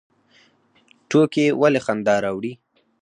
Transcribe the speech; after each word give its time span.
ټوکې 1.09 1.45
ولې 1.61 1.79
خندا 1.85 2.15
راوړي؟ 2.23 2.53